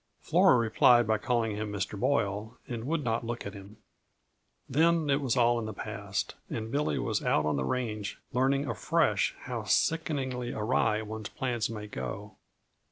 [0.19, 1.95] Flora replied by calling him Mr.
[1.99, 3.77] Boyle, and would not look at him.
[4.67, 8.67] Then it was all in the past, and Billy was out on the range learning
[8.67, 12.37] afresh how sickeningly awry one's plans may go.